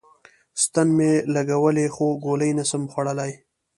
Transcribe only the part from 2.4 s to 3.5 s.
نسم خوړلای